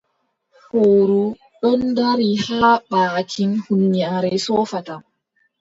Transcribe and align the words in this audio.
Fowru 0.67 1.23
ɗon 1.61 1.81
dari 1.95 2.29
haa 2.45 2.73
baakin 2.89 3.51
huunyaare 3.65 4.31
soofata. 4.45 4.95